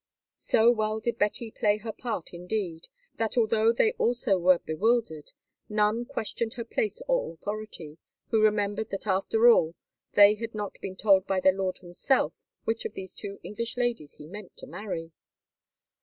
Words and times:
So 0.39 0.71
well 0.71 0.99
did 0.99 1.19
Betty 1.19 1.51
play 1.51 1.77
her 1.77 1.91
part 1.93 2.33
indeed, 2.33 2.87
that, 3.17 3.37
although 3.37 3.71
they 3.71 3.91
also 3.99 4.39
were 4.39 4.57
bewildered, 4.57 5.31
none 5.69 6.05
questioned 6.05 6.55
her 6.55 6.65
place 6.65 7.03
or 7.07 7.31
authority, 7.35 7.99
who 8.29 8.41
remembered 8.41 8.89
that 8.89 9.05
after 9.05 9.47
all 9.47 9.75
they 10.13 10.33
had 10.33 10.55
not 10.55 10.81
been 10.81 10.95
told 10.95 11.27
by 11.27 11.39
their 11.39 11.53
lord 11.53 11.77
himself 11.81 12.33
which 12.63 12.83
of 12.83 12.95
these 12.95 13.13
two 13.13 13.39
English 13.43 13.77
ladies 13.77 14.15
he 14.15 14.25
meant 14.25 14.57
to 14.57 14.65
marry. 14.65 15.11